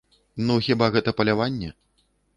Ну 0.45 0.55
хіба 0.67 0.89
гэта 0.95 1.13
паляванне? 1.19 1.69